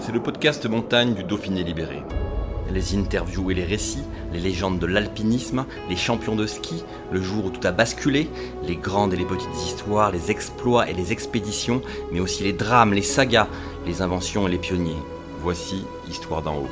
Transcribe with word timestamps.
C'est 0.00 0.12
le 0.12 0.22
podcast 0.22 0.64
montagne 0.66 1.12
du 1.12 1.24
Dauphiné 1.24 1.64
libéré. 1.64 2.02
Les 2.72 2.96
interviews 2.96 3.50
et 3.50 3.54
les 3.54 3.64
récits, 3.64 4.04
les 4.32 4.38
légendes 4.38 4.78
de 4.78 4.86
l'alpinisme, 4.86 5.64
les 5.88 5.96
champions 5.96 6.36
de 6.36 6.46
ski, 6.46 6.84
le 7.10 7.20
jour 7.20 7.46
où 7.46 7.50
tout 7.50 7.66
a 7.66 7.72
basculé, 7.72 8.30
les 8.64 8.76
grandes 8.76 9.12
et 9.12 9.16
les 9.16 9.24
petites 9.24 9.54
histoires, 9.56 10.12
les 10.12 10.30
exploits 10.30 10.88
et 10.88 10.94
les 10.94 11.12
expéditions, 11.12 11.82
mais 12.12 12.20
aussi 12.20 12.44
les 12.44 12.52
drames, 12.52 12.94
les 12.94 13.02
sagas, 13.02 13.48
les 13.86 14.00
inventions 14.00 14.46
et 14.46 14.50
les 14.50 14.58
pionniers. 14.58 15.02
Voici 15.42 15.84
Histoire 16.08 16.42
d'en 16.42 16.56
haut. 16.56 16.68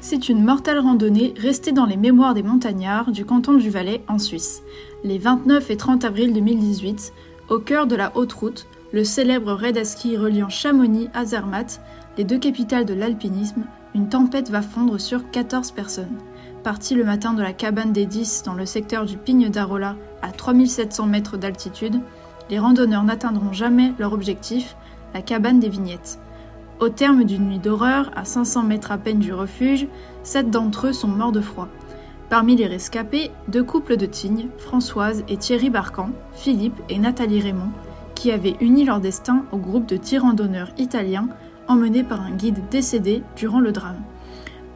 C'est 0.00 0.28
une 0.28 0.44
mortelle 0.44 0.80
randonnée 0.80 1.32
restée 1.38 1.72
dans 1.72 1.86
les 1.86 1.96
mémoires 1.96 2.34
des 2.34 2.42
montagnards 2.42 3.10
du 3.10 3.24
canton 3.24 3.54
du 3.54 3.70
Valais 3.70 4.02
en 4.06 4.18
Suisse. 4.18 4.62
Les 5.02 5.16
29 5.16 5.70
et 5.70 5.76
30 5.78 6.04
avril 6.04 6.34
2018, 6.34 7.12
au 7.48 7.58
cœur 7.58 7.86
de 7.86 7.96
la 7.96 8.16
Haute 8.16 8.32
Route, 8.32 8.66
le 8.92 9.04
célèbre 9.04 9.52
raid 9.52 9.76
à 9.76 9.84
ski 9.84 10.16
reliant 10.16 10.48
Chamonix 10.48 11.10
à 11.14 11.24
Zermatt, 11.24 11.80
les 12.16 12.24
deux 12.24 12.38
capitales 12.38 12.84
de 12.84 12.94
l'alpinisme, 12.94 13.64
une 13.94 14.08
tempête 14.08 14.50
va 14.50 14.62
fondre 14.62 15.00
sur 15.00 15.30
14 15.30 15.72
personnes. 15.72 16.16
Partis 16.62 16.94
le 16.94 17.04
matin 17.04 17.34
de 17.34 17.42
la 17.42 17.52
cabane 17.52 17.92
des 17.92 18.06
10 18.06 18.44
dans 18.44 18.54
le 18.54 18.66
secteur 18.66 19.04
du 19.04 19.18
Pigne 19.18 19.50
d'Arola 19.50 19.96
à 20.22 20.30
3700 20.30 21.06
mètres 21.06 21.36
d'altitude, 21.36 22.00
les 22.50 22.58
randonneurs 22.58 23.04
n'atteindront 23.04 23.52
jamais 23.52 23.92
leur 23.98 24.12
objectif, 24.12 24.76
la 25.12 25.22
cabane 25.22 25.60
des 25.60 25.68
vignettes. 25.68 26.18
Au 26.80 26.88
terme 26.88 27.24
d'une 27.24 27.46
nuit 27.46 27.58
d'horreur, 27.58 28.10
à 28.16 28.24
500 28.24 28.62
mètres 28.62 28.90
à 28.90 28.98
peine 28.98 29.18
du 29.18 29.32
refuge, 29.32 29.86
sept 30.22 30.50
d'entre 30.50 30.88
eux 30.88 30.92
sont 30.92 31.08
morts 31.08 31.32
de 31.32 31.40
froid. 31.40 31.68
Parmi 32.30 32.56
les 32.56 32.66
rescapés, 32.66 33.30
deux 33.48 33.62
couples 33.62 33.96
de 33.96 34.06
Tignes, 34.06 34.48
Françoise 34.58 35.24
et 35.28 35.36
Thierry 35.36 35.68
Barcan, 35.70 36.10
Philippe 36.32 36.80
et 36.88 36.98
Nathalie 36.98 37.40
Raymond, 37.40 37.70
qui 38.14 38.32
avaient 38.32 38.56
uni 38.60 38.84
leur 38.84 39.00
destin 39.00 39.44
au 39.52 39.58
groupe 39.58 39.86
de 39.86 39.96
tir 39.96 40.22
randonneurs 40.22 40.70
italiens 40.78 41.28
emmené 41.68 42.02
par 42.02 42.22
un 42.22 42.30
guide 42.30 42.68
décédé 42.70 43.22
durant 43.36 43.60
le 43.60 43.72
drame. 43.72 44.02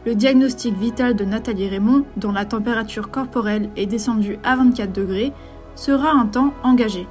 Le 0.06 0.14
diagnostic 0.14 0.76
vital 0.76 1.16
de 1.16 1.24
Nathalie 1.24 1.68
Raymond, 1.68 2.04
dont 2.16 2.32
la 2.32 2.44
température 2.44 3.10
corporelle 3.10 3.70
est 3.76 3.86
descendue 3.86 4.38
à 4.44 4.56
24 4.56 4.92
degrés, 4.92 5.32
sera 5.74 6.10
un 6.12 6.26
temps 6.26 6.52
engagé. 6.62 7.06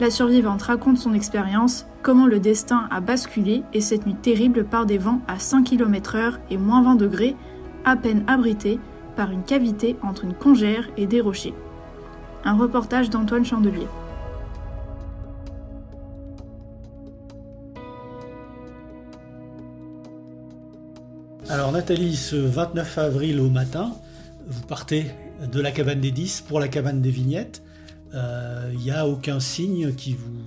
La 0.00 0.10
survivante 0.10 0.62
raconte 0.62 0.98
son 0.98 1.14
expérience, 1.14 1.86
comment 2.02 2.26
le 2.26 2.38
destin 2.38 2.86
a 2.90 3.00
basculé 3.00 3.62
et 3.72 3.80
cette 3.80 4.06
nuit 4.06 4.14
terrible 4.14 4.64
par 4.64 4.86
des 4.86 4.98
vents 4.98 5.20
à 5.26 5.38
5 5.38 5.64
km/h 5.64 6.34
et 6.50 6.56
moins 6.56 6.82
20 6.82 6.94
degrés, 6.94 7.36
à 7.84 7.96
peine 7.96 8.24
abritée 8.28 8.78
par 9.18 9.32
une 9.32 9.42
cavité 9.42 9.96
entre 10.04 10.22
une 10.22 10.32
congère 10.32 10.88
et 10.96 11.08
des 11.08 11.20
rochers. 11.20 11.52
Un 12.44 12.56
reportage 12.56 13.10
d'Antoine 13.10 13.44
Chandelier. 13.44 13.88
Alors 21.48 21.72
Nathalie, 21.72 22.14
ce 22.14 22.36
29 22.36 22.98
avril 22.98 23.40
au 23.40 23.50
matin, 23.50 23.92
vous 24.46 24.62
partez 24.62 25.06
de 25.50 25.60
la 25.60 25.72
cabane 25.72 26.00
des 26.00 26.12
10 26.12 26.42
pour 26.42 26.60
la 26.60 26.68
cabane 26.68 27.02
des 27.02 27.10
vignettes. 27.10 27.60
Il 28.12 28.20
euh, 28.20 28.72
n'y 28.74 28.92
a 28.92 29.08
aucun 29.08 29.40
signe 29.40 29.94
qui 29.94 30.12
vous 30.12 30.44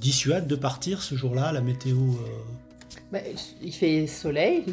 dissuade 0.00 0.48
de 0.48 0.56
partir 0.56 1.00
ce 1.02 1.14
jour-là, 1.14 1.52
la 1.52 1.60
météo 1.60 1.96
euh, 1.96 2.69
bah, 3.12 3.18
Il 3.62 3.72
fait 3.72 4.06
soleil, 4.06 4.64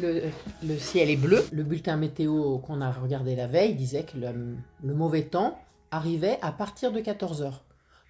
le, 0.62 0.78
ciel 0.78 1.10
est 1.10 1.16
bleu. 1.16 1.44
Le 1.52 1.62
bulletin 1.62 1.96
météo 1.96 2.58
qu'on 2.58 2.80
a 2.80 2.90
regardé 2.90 3.36
la 3.36 3.46
veille 3.46 3.74
disait 3.74 4.04
que 4.04 4.18
le, 4.18 4.94
mauvais 4.94 5.22
temps 5.22 5.58
arrivait 5.90 6.38
à 6.42 6.52
partir 6.52 6.92
de 6.92 7.00
14h. 7.00 7.52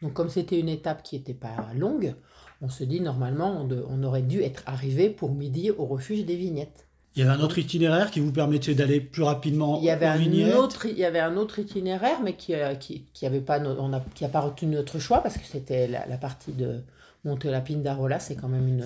Donc 0.03 0.13
comme 0.13 0.29
c'était 0.29 0.59
une 0.59 0.69
étape 0.69 1.03
qui 1.03 1.17
n'était 1.17 1.35
pas 1.35 1.57
longue, 1.75 2.15
on 2.61 2.69
se 2.69 2.85
dit 2.85 3.01
normalement 3.01 3.67
on 3.89 4.03
aurait 4.03 4.23
dû 4.23 4.43
être 4.43 4.63
arrivé 4.67 5.11
pour 5.11 5.33
midi 5.33 5.71
au 5.71 5.87
refuge 5.87 6.25
des 6.25 6.37
vignettes. 6.37 6.89
Il 7.17 7.25
y 7.25 7.29
avait 7.29 7.41
un 7.41 7.41
autre 7.41 7.59
itinéraire 7.59 8.13
qui 8.13 8.21
vous 8.21 8.31
permettait 8.31 8.75
d'aller 8.75 9.01
plus 9.01 9.25
rapidement 9.25 9.79
il 9.79 9.87
y 9.87 9.91
avait 9.91 10.07
un 10.07 10.57
autre 10.57 10.87
Il 10.87 10.99
y 10.99 11.05
avait 11.05 11.19
un 11.19 11.37
autre 11.37 11.59
itinéraire, 11.59 12.21
mais 12.23 12.35
qui 12.35 12.53
n'a 12.53 12.77
qui, 12.77 13.07
qui 13.13 13.27
avait 13.27 13.41
pas, 13.41 13.59
on 13.61 13.93
a, 13.93 14.01
qui 14.15 14.25
a 14.25 14.29
pas 14.29 14.41
retenu 14.41 14.77
notre 14.77 15.01
choix 15.01 15.21
parce 15.21 15.37
que 15.37 15.45
c'était 15.45 15.89
la, 15.89 16.17
partie 16.17 16.53
de 16.53 16.85
monter 17.25 17.51
la 17.51 17.61
pine 17.61 17.83
d'Arola, 17.83 18.21
c'est 18.21 18.37
quand 18.37 18.47
même 18.47 18.69
une, 18.69 18.85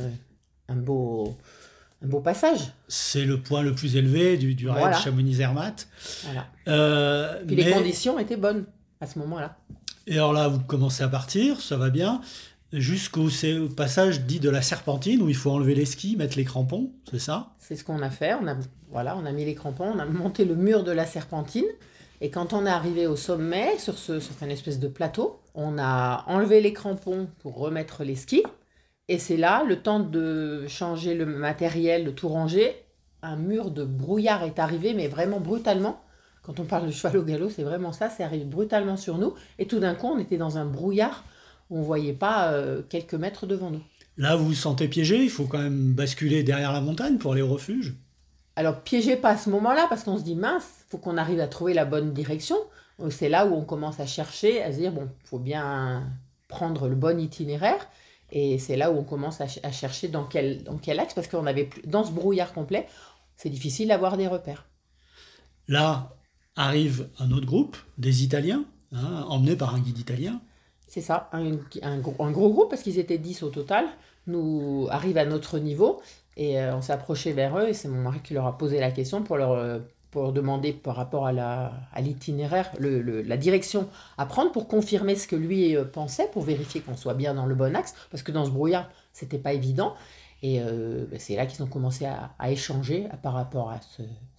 un, 0.68 0.76
beau, 0.76 1.36
un 2.04 2.08
beau 2.08 2.20
passage. 2.20 2.72
C'est 2.88 3.24
le 3.24 3.40
point 3.40 3.62
le 3.62 3.74
plus 3.74 3.96
élevé 3.96 4.36
du, 4.36 4.54
du 4.54 4.68
raid 4.68 4.94
Chamonix-Zermatt. 4.94 5.88
Voilà. 6.24 6.46
Euh, 6.68 7.42
Puis 7.46 7.56
les 7.56 7.70
conditions 7.70 8.18
étaient 8.18 8.36
bonnes 8.36 8.66
à 9.00 9.06
ce 9.06 9.18
moment-là. 9.20 9.56
Et 10.06 10.14
alors 10.14 10.32
là, 10.32 10.48
vous 10.48 10.60
commencez 10.60 11.02
à 11.04 11.08
partir, 11.08 11.60
ça 11.60 11.76
va 11.76 11.90
bien 11.90 12.20
jusqu'au 12.72 13.28
passage 13.76 14.22
dit 14.22 14.40
de 14.40 14.50
la 14.50 14.62
serpentine 14.62 15.22
où 15.22 15.28
il 15.28 15.36
faut 15.36 15.50
enlever 15.50 15.74
les 15.74 15.84
skis, 15.84 16.16
mettre 16.16 16.36
les 16.36 16.44
crampons, 16.44 16.90
c'est 17.10 17.18
ça? 17.18 17.50
C'est 17.58 17.76
ce 17.76 17.84
qu'on 17.84 18.02
a 18.02 18.10
fait. 18.10 18.34
On 18.34 18.46
a, 18.48 18.56
voilà, 18.90 19.16
on 19.16 19.26
a 19.26 19.32
mis 19.32 19.44
les 19.44 19.54
crampons, 19.54 19.92
on 19.94 19.98
a 19.98 20.06
monté 20.06 20.44
le 20.44 20.54
mur 20.54 20.84
de 20.84 20.92
la 20.92 21.06
serpentine. 21.06 21.66
Et 22.20 22.30
quand 22.30 22.52
on 22.52 22.66
est 22.66 22.70
arrivé 22.70 23.06
au 23.06 23.16
sommet, 23.16 23.78
sur, 23.78 23.98
ce, 23.98 24.20
sur 24.20 24.34
une 24.42 24.50
espèce 24.50 24.78
de 24.78 24.88
plateau, 24.88 25.40
on 25.54 25.76
a 25.78 26.24
enlevé 26.28 26.60
les 26.60 26.72
crampons 26.72 27.28
pour 27.40 27.56
remettre 27.56 28.04
les 28.04 28.14
skis. 28.14 28.44
Et 29.08 29.18
c'est 29.18 29.36
là, 29.36 29.64
le 29.64 29.80
temps 29.80 30.00
de 30.00 30.66
changer 30.68 31.14
le 31.14 31.26
matériel, 31.26 32.04
de 32.04 32.10
tout 32.10 32.28
ranger, 32.28 32.74
un 33.22 33.36
mur 33.36 33.70
de 33.70 33.84
brouillard 33.84 34.44
est 34.44 34.58
arrivé, 34.58 34.94
mais 34.94 35.08
vraiment 35.08 35.40
brutalement. 35.40 36.02
Quand 36.42 36.58
on 36.58 36.64
parle 36.64 36.86
de 36.86 36.92
cheval 36.92 37.16
au 37.18 37.22
galop, 37.22 37.50
c'est 37.50 37.62
vraiment 37.62 37.92
ça, 37.92 38.08
c'est 38.08 38.24
arrivé 38.24 38.44
brutalement 38.44 38.96
sur 38.96 39.18
nous. 39.18 39.34
Et 39.58 39.66
tout 39.66 39.78
d'un 39.78 39.94
coup, 39.94 40.06
on 40.06 40.18
était 40.18 40.38
dans 40.38 40.58
un 40.58 40.64
brouillard 40.64 41.24
on 41.72 41.78
ne 41.78 41.84
voyait 41.84 42.12
pas 42.12 42.52
euh, 42.52 42.82
quelques 42.88 43.14
mètres 43.14 43.46
devant 43.46 43.70
nous. 43.70 43.82
Là, 44.18 44.36
vous 44.36 44.46
vous 44.46 44.54
sentez 44.54 44.88
piégé 44.88 45.22
Il 45.22 45.30
faut 45.30 45.46
quand 45.46 45.58
même 45.58 45.94
basculer 45.94 46.42
derrière 46.42 46.72
la 46.72 46.82
montagne 46.82 47.16
pour 47.16 47.32
aller 47.32 47.42
au 47.42 47.48
refuge 47.48 47.94
Alors, 48.56 48.82
piégé 48.82 49.16
pas 49.16 49.30
à 49.30 49.36
ce 49.38 49.48
moment-là, 49.50 49.86
parce 49.88 50.04
qu'on 50.04 50.18
se 50.18 50.22
dit, 50.22 50.36
mince, 50.36 50.84
faut 50.90 50.98
qu'on 50.98 51.16
arrive 51.16 51.40
à 51.40 51.48
trouver 51.48 51.72
la 51.72 51.86
bonne 51.86 52.12
direction. 52.12 52.56
C'est 53.08 53.30
là 53.30 53.46
où 53.46 53.54
on 53.54 53.64
commence 53.64 54.00
à 54.00 54.06
chercher, 54.06 54.62
à 54.62 54.70
se 54.70 54.78
dire, 54.78 54.92
bon, 54.92 55.08
faut 55.24 55.38
bien 55.38 56.04
prendre 56.48 56.88
le 56.88 56.94
bon 56.94 57.18
itinéraire. 57.18 57.88
Et 58.34 58.58
c'est 58.58 58.76
là 58.76 58.90
où 58.90 58.96
on 58.96 59.04
commence 59.04 59.42
à, 59.42 59.46
chercher 59.46 60.08
dans 60.08 60.24
quel, 60.24 60.64
dans 60.64 60.78
quel 60.78 60.98
axe, 60.98 61.12
parce 61.12 61.28
qu'on 61.28 61.46
avait 61.46 61.66
plus, 61.66 61.82
dans 61.82 62.02
ce 62.02 62.10
brouillard 62.10 62.54
complet, 62.54 62.86
c'est 63.36 63.50
difficile 63.50 63.88
d'avoir 63.88 64.16
des 64.16 64.26
repères. 64.26 64.66
Là 65.68 66.16
arrive 66.56 67.08
un 67.18 67.30
autre 67.30 67.46
groupe, 67.46 67.76
des 67.98 68.24
Italiens, 68.24 68.64
hein, 68.92 69.26
emmenés 69.28 69.56
par 69.56 69.74
un 69.74 69.80
guide 69.80 69.98
italien. 69.98 70.40
C'est 70.86 71.00
ça, 71.00 71.28
un, 71.32 71.52
un, 71.82 71.98
gros, 71.98 72.30
groupe, 72.30 72.70
parce 72.70 72.82
qu'ils 72.82 72.98
étaient 72.98 73.18
10 73.18 73.42
au 73.42 73.50
total, 73.50 73.86
nous 74.26 74.86
arrivent 74.90 75.18
à 75.18 75.24
notre 75.24 75.58
niveau, 75.58 76.00
et 76.36 76.58
euh, 76.58 76.76
on 76.76 76.82
s'est 76.82 76.92
approché 76.92 77.32
vers 77.32 77.58
eux, 77.58 77.68
et 77.68 77.74
c'est 77.74 77.88
mon 77.88 78.02
mari 78.02 78.20
qui 78.22 78.34
leur 78.34 78.46
a 78.46 78.56
posé 78.58 78.80
la 78.80 78.90
question 78.90 79.22
pour 79.22 79.36
leur, 79.36 79.52
euh, 79.52 79.78
pour 80.12 80.32
demander 80.32 80.72
par 80.72 80.94
rapport 80.94 81.26
à 81.26 82.00
l'itinéraire, 82.00 82.70
la 82.78 83.36
direction 83.36 83.88
à 84.18 84.26
prendre, 84.26 84.52
pour 84.52 84.68
confirmer 84.68 85.16
ce 85.16 85.26
que 85.26 85.36
lui 85.36 85.74
euh, 85.74 85.84
pensait, 85.84 86.28
pour 86.32 86.42
vérifier 86.42 86.80
qu'on 86.80 86.96
soit 86.96 87.14
bien 87.14 87.34
dans 87.34 87.46
le 87.46 87.56
bon 87.56 87.74
axe, 87.74 87.94
parce 88.10 88.22
que 88.22 88.30
dans 88.30 88.44
ce 88.44 88.50
brouillard, 88.50 88.88
c'était 89.12 89.38
pas 89.38 89.52
évident. 89.52 89.94
Et 90.44 90.58
ben, 90.58 91.18
c'est 91.18 91.36
là 91.36 91.46
qu'ils 91.46 91.62
ont 91.62 91.68
commencé 91.68 92.04
à, 92.04 92.50
échanger 92.50 93.06
par 93.22 93.34
rapport 93.34 93.70
à, 93.70 93.78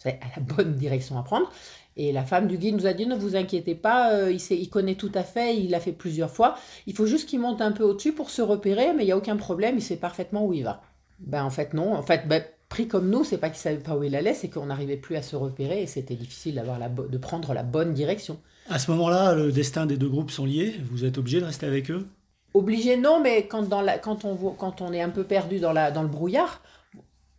la 0.06 0.42
bonne 0.42 0.76
direction 0.76 1.18
à 1.18 1.24
prendre. 1.24 1.50
Et 1.96 2.12
la 2.12 2.24
femme 2.24 2.48
du 2.48 2.58
guide 2.58 2.76
nous 2.76 2.88
a 2.88 2.94
dit 2.94 3.06
ne 3.06 3.16
vous 3.16 3.36
inquiétez 3.36 3.76
pas, 3.76 4.14
euh, 4.14 4.32
il, 4.32 4.42
il 4.58 4.70
connaît 4.70 4.96
tout 4.96 5.12
à 5.14 5.24
fait, 5.24 5.56
il 5.58 5.70
l'a 5.70 5.80
fait 5.80 5.92
plusieurs 5.92 6.32
fois. 6.32 6.56
Il 6.88 6.96
faut 6.96 7.06
juste 7.06 7.30
qu'il 7.30 7.40
monte 7.40 7.62
un 7.62 7.72
peu 7.72 7.84
au-dessus 7.84 8.14
pour 8.14 8.30
se 8.30 8.42
repérer, 8.42 8.94
mais 8.94 9.04
il 9.04 9.08
n'y 9.08 9.12
a 9.12 9.18
aucun 9.18 9.38
problème, 9.38 9.78
il 9.78 9.82
sait 9.82 9.98
parfaitement 9.98 10.46
où 10.46 10.54
il 10.54 10.64
va. 10.64 10.82
Ben 11.20 11.44
en 11.44 11.50
fait 11.50 11.74
non, 11.74 11.94
en 11.94 12.02
fait 12.02 12.28
ben, 12.28 12.44
pris 12.74 12.88
comme 12.88 13.08
nous, 13.08 13.24
c'est 13.24 13.38
pas 13.38 13.50
qu'il 13.50 13.60
savait 13.60 13.78
pas 13.78 13.96
où 13.96 14.04
il 14.04 14.16
allait, 14.16 14.34
c'est 14.34 14.50
qu'on 14.50 14.66
n'arrivait 14.66 14.98
plus 14.98 15.16
à 15.16 15.22
se 15.22 15.36
repérer 15.36 15.84
et 15.84 15.86
c'était 15.86 16.16
difficile 16.16 16.56
d'avoir 16.56 16.80
la 16.80 16.90
de 16.90 17.18
prendre 17.20 17.54
la 17.54 17.62
bonne 17.62 17.94
direction. 17.94 18.40
À 18.68 18.80
ce 18.80 18.90
moment-là, 18.90 19.36
le 19.36 19.52
destin 19.52 19.86
des 19.86 19.96
deux 19.96 20.10
groupes 20.10 20.32
sont 20.32 20.46
liés. 20.46 20.74
Vous 20.90 21.06
êtes 21.06 21.20
obligé 21.20 21.40
de 21.40 21.46
rester 21.46 21.68
avec 21.68 21.92
eux? 21.92 22.08
Obligé 22.56 22.98
non, 22.98 23.22
mais 23.22 23.46
quand, 23.46 23.62
dans 23.70 23.82
la, 23.82 24.00
quand, 24.00 24.26
on, 24.26 24.36
quand 24.36 24.82
on 24.82 24.92
est 24.92 25.04
un 25.04 25.12
peu 25.12 25.24
perdu 25.24 25.60
dans, 25.60 25.72
la, 25.72 25.92
dans 25.92 26.02
le 26.02 26.08
brouillard, 26.08 26.64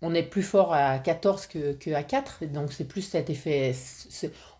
on 0.02 0.14
est 0.14 0.22
plus 0.22 0.44
fort 0.44 0.72
à 0.72 1.00
14 1.00 1.46
que, 1.46 1.72
que 1.72 1.90
à 1.90 2.04
4, 2.04 2.44
donc 2.52 2.72
c'est 2.72 2.86
plus 2.86 3.02
cet 3.02 3.28
effet. 3.28 3.74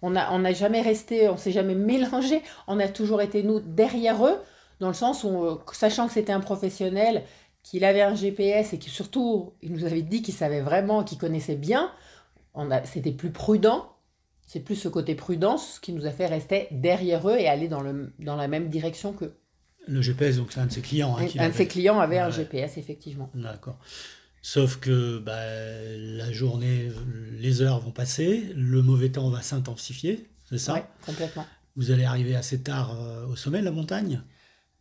on 0.03 0.11
n'a 0.11 0.33
on 0.33 0.41
n'a 0.41 0.53
jamais 0.55 0.83
resté, 0.83 1.29
on 1.29 1.37
s'est 1.37 1.53
jamais 1.53 1.77
mélangé, 1.77 2.43
on 2.67 2.81
a 2.81 2.89
toujours 2.89 3.23
été 3.23 3.45
nous 3.45 3.61
derrière 3.61 4.27
eux, 4.27 4.39
dans 4.81 4.89
le 4.89 4.95
sens 4.95 5.23
où, 5.23 5.45
euh, 5.45 5.57
sachant 5.73 6.09
que 6.09 6.15
c'était 6.15 6.33
un 6.33 6.41
professionnel, 6.41 7.23
qu'il 7.65 7.85
avait 7.85 8.03
un 8.03 8.15
GPS 8.15 8.73
et 8.75 8.79
que 8.79 8.89
surtout, 8.91 9.55
il 9.63 9.73
nous 9.73 9.85
avait 9.85 10.03
dit 10.03 10.23
qu'il 10.23 10.35
savait 10.35 10.61
vraiment, 10.61 11.03
qu'il 11.03 11.19
connaissait 11.19 11.57
bien, 11.57 11.91
on 12.55 12.71
a- 12.71 12.85
c'était 12.85 13.13
plus 13.13 13.31
prudent. 13.33 13.91
C'est 14.47 14.61
plus 14.61 14.77
ce 14.77 14.89
côté 14.89 15.15
prudence 15.17 15.81
qui 15.81 15.93
nous 15.93 16.07
a 16.07 16.11
fait 16.13 16.27
rester 16.27 16.69
derrière 16.71 17.29
eux 17.29 17.37
et 17.39 17.49
aller 17.49 17.67
dans, 17.69 17.81
le, 17.81 18.13
dans 18.21 18.37
la 18.37 18.47
même 18.47 18.69
direction 18.69 19.13
que 19.15 19.33
Le 19.89 20.03
GPS, 20.03 20.37
donc 20.37 20.53
c'est 20.53 20.61
un 20.61 20.67
de 20.67 20.73
ses 20.73 20.83
clients. 20.83 21.17
hein, 21.19 21.27
un 21.39 21.49
de 21.49 21.55
ses 21.55 21.67
clients 21.67 21.99
avait 21.99 22.19
un. 22.19 22.31
GPS, 22.31 22.77
effectivement. 22.77 23.31
D'accord. 23.35 23.79
Sauf 24.43 24.77
que 24.79 25.19
bah, 25.19 25.41
la 25.97 26.31
journée, 26.33 26.91
les 27.33 27.63
heures 27.63 27.81
vont 27.81 27.93
passer, 27.93 28.53
le 28.55 28.83
mauvais 28.83 29.09
temps 29.11 29.31
va 29.31 29.41
s'intensifier, 29.41 30.29
c'est 30.45 30.59
ça? 30.59 30.75
Ouais, 30.75 30.85
complètement. 31.07 31.47
Vous 31.77 31.91
allez 31.91 32.05
arriver 32.05 32.37
assez 32.37 32.63
tard 32.63 32.95
euh, 33.01 33.27
au 33.27 33.37
sommet 33.37 33.61
de 33.61 33.65
la 33.65 33.71
montagne? 33.73 34.23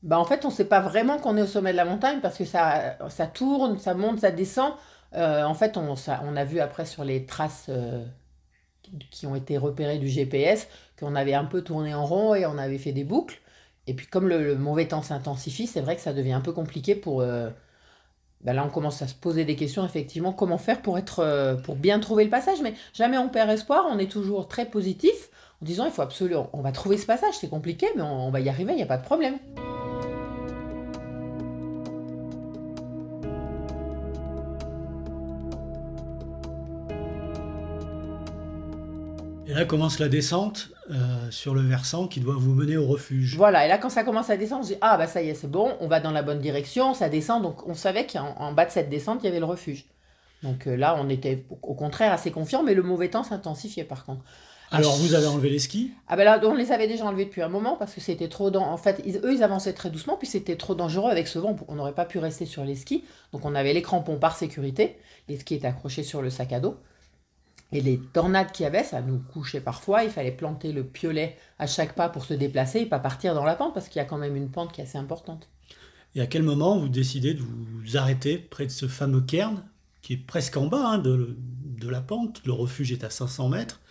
Bah, 0.03 0.19
en 0.19 0.25
fait, 0.25 0.43
on 0.43 0.49
ne 0.49 0.53
sait 0.53 0.65
pas 0.65 0.81
vraiment 0.81 1.17
qu'on 1.17 1.37
est 1.37 1.41
au 1.41 1.47
sommet 1.47 1.71
de 1.71 1.77
la 1.77 1.85
montagne 1.85 2.19
parce 2.21 2.37
que 2.37 2.43
ça, 2.43 2.97
ça 3.09 3.25
tourne, 3.25 3.79
ça 3.79 3.93
monte, 3.93 4.19
ça 4.19 4.31
descend. 4.31 4.73
Euh, 5.15 5.43
en 5.43 5.53
fait, 5.53 5.77
on, 5.77 6.35
a 6.35 6.43
vu 6.43 6.59
après 6.59 6.85
sur 6.85 7.05
les 7.05 7.25
traces 7.25 7.67
euh, 7.69 8.03
qui 9.11 9.25
ont 9.27 9.35
été 9.35 9.57
repérées 9.57 9.99
du 9.99 10.09
GPS 10.09 10.67
qu'on 10.99 11.15
avait 11.15 11.33
un 11.33 11.45
peu 11.45 11.61
tourné 11.61 11.93
en 11.93 12.05
rond 12.05 12.35
et 12.35 12.45
on 12.45 12.57
avait 12.57 12.77
fait 12.77 12.91
des 12.91 13.05
boucles. 13.05 13.39
Et 13.87 13.93
puis 13.93 14.07
comme 14.07 14.27
le, 14.27 14.55
mauvais 14.55 14.87
temps 14.87 15.01
s'intensifie, 15.01 15.67
c'est 15.67 15.81
vrai 15.81 15.95
que 15.95 16.01
ça 16.01 16.13
devient 16.13 16.33
un 16.33 16.41
peu 16.41 16.51
compliqué 16.51 16.95
pour... 16.95 17.21
euh, 17.21 17.49
bah 18.41 18.51
là, 18.51 18.65
on 18.65 18.69
commence 18.69 19.01
à 19.01 19.07
se 19.07 19.15
poser 19.15 19.45
des 19.45 19.55
questions, 19.55 19.85
effectivement, 19.85 20.33
comment 20.33 20.57
faire 20.57 20.81
pour, 20.81 20.97
être, 20.97 21.57
pour 21.63 21.77
bien 21.77 22.01
trouver 22.01 22.25
le 22.25 22.29
passage. 22.29 22.61
Mais 22.61 22.73
jamais 22.93 23.17
on 23.17 23.29
perd 23.29 23.49
espoir, 23.49 23.85
on 23.89 23.97
est 23.99 24.11
toujours 24.11 24.49
très 24.49 24.65
positif 24.65 25.29
en 25.61 25.65
disant, 25.65 25.85
il 25.85 25.91
faut 25.91 26.01
absolument, 26.01 26.49
on 26.51 26.61
va 26.61 26.73
trouver 26.73 26.97
ce 26.97 27.05
passage, 27.05 27.35
c'est 27.39 27.49
compliqué, 27.49 27.87
mais 27.95 28.01
on 28.01 28.31
va 28.31 28.41
y 28.41 28.49
arriver, 28.49 28.73
il 28.73 28.75
n'y 28.75 28.83
a 28.83 28.85
pas 28.85 28.97
de 28.97 29.05
problème. 29.05 29.35
Et 39.45 39.53
là 39.53 39.65
commence 39.65 39.99
la 39.99 40.07
descente 40.07 40.69
euh, 40.89 41.29
sur 41.29 41.53
le 41.53 41.61
versant 41.61 42.07
qui 42.07 42.21
doit 42.21 42.35
vous 42.37 42.53
mener 42.53 42.77
au 42.77 42.87
refuge. 42.87 43.35
Voilà, 43.35 43.65
et 43.65 43.67
là, 43.67 43.77
quand 43.77 43.89
ça 43.89 44.03
commence 44.03 44.29
à 44.29 44.37
descendre, 44.37 44.63
je 44.63 44.69
dis 44.73 44.77
Ah, 44.81 44.97
bah 44.97 45.07
ça 45.07 45.21
y 45.21 45.29
est, 45.29 45.33
c'est 45.33 45.51
bon, 45.51 45.73
on 45.81 45.87
va 45.87 45.99
dans 45.99 46.11
la 46.11 46.23
bonne 46.23 46.39
direction, 46.39 46.93
ça 46.93 47.09
descend. 47.09 47.43
Donc, 47.43 47.67
on 47.67 47.73
savait 47.73 48.07
qu'en 48.07 48.35
en 48.37 48.53
bas 48.53 48.65
de 48.65 48.71
cette 48.71 48.89
descente, 48.89 49.19
il 49.21 49.25
y 49.25 49.29
avait 49.29 49.39
le 49.39 49.45
refuge. 49.45 49.85
Donc 50.43 50.67
euh, 50.67 50.75
là, 50.77 50.95
on 50.99 51.09
était 51.09 51.45
au 51.61 51.73
contraire 51.73 52.11
assez 52.13 52.31
confiants, 52.31 52.63
mais 52.63 52.73
le 52.73 52.83
mauvais 52.83 53.09
temps 53.09 53.23
s'intensifiait 53.23 53.83
par 53.85 54.05
contre. 54.05 54.21
Alors 54.71 54.95
vous 54.95 55.13
avez 55.13 55.27
enlevé 55.27 55.49
les 55.49 55.59
skis? 55.59 55.91
Ah, 56.07 56.15
ben 56.15 56.23
là, 56.23 56.39
on 56.43 56.55
les 56.55 56.71
avait 56.71 56.87
déjà 56.87 57.05
enlevés 57.05 57.25
depuis 57.25 57.41
un 57.43 57.49
moment 57.49 57.75
parce 57.77 57.93
que 57.93 58.01
c'était 58.01 58.27
trop. 58.29 58.49
dan- 58.49 58.63
En 58.63 58.77
fait, 58.77 59.01
ils- 59.05 59.17
eux, 59.17 59.33
ils 59.33 59.43
avançaient 59.43 59.73
très 59.73 59.89
doucement, 59.89 60.15
puis 60.17 60.27
c'était 60.27 60.55
trop 60.55 60.73
dangereux 60.73 61.11
avec 61.11 61.27
ce 61.27 61.37
vent. 61.37 61.55
On 61.67 61.75
n'aurait 61.75 61.93
pas 61.93 62.05
pu 62.05 62.17
rester 62.17 62.45
sur 62.45 62.63
les 62.65 62.75
skis. 62.75 63.03
Donc, 63.33 63.45
on 63.45 63.53
avait 63.55 63.73
les 63.73 63.81
crampons 63.83 64.17
par 64.17 64.35
sécurité. 64.35 64.97
Les 65.29 65.37
skis 65.37 65.55
étaient 65.55 65.67
accrochés 65.67 66.01
sur 66.03 66.21
le 66.23 66.29
sac 66.31 66.51
à 66.53 66.59
dos. 66.59 66.75
Et 67.73 67.81
les 67.81 67.99
tornades 67.99 68.53
qu'il 68.53 68.63
y 68.63 68.67
avait, 68.67 68.83
ça 68.85 69.01
nous 69.01 69.19
couchait 69.19 69.59
parfois. 69.61 70.05
Il 70.05 70.11
fallait 70.11 70.31
planter 70.31 70.71
le 70.71 70.85
piolet 70.85 71.37
à 71.59 71.67
chaque 71.67 71.93
pas 71.95 72.07
pour 72.09 72.23
se 72.25 72.33
déplacer 72.33 72.81
et 72.81 72.85
pas 72.85 72.99
partir 72.99 73.35
dans 73.35 73.43
la 73.45 73.55
pente 73.55 73.73
parce 73.73 73.89
qu'il 73.89 73.97
y 73.99 74.03
a 74.03 74.05
quand 74.05 74.17
même 74.19 74.37
une 74.37 74.49
pente 74.51 74.71
qui 74.73 74.79
est 74.81 74.85
assez 74.85 74.97
importante. 74.97 75.49
Et 76.15 76.21
à 76.21 76.27
quel 76.27 76.43
moment 76.43 76.79
vous 76.79 76.89
décidez 76.89 77.33
de 77.33 77.41
vous 77.41 77.97
arrêter 77.97 78.37
près 78.37 78.65
de 78.65 78.71
ce 78.71 78.87
fameux 78.87 79.21
cairn 79.21 79.63
qui 80.01 80.13
est 80.13 80.17
presque 80.17 80.57
en 80.57 80.67
bas 80.67 80.85
hein, 80.85 80.97
de, 80.99 81.35
de 81.39 81.89
la 81.89 82.01
pente? 82.01 82.41
Le 82.45 82.53
refuge 82.53 82.91
est 82.91 83.03
à 83.03 83.09
500 83.09 83.49
mètres. 83.49 83.81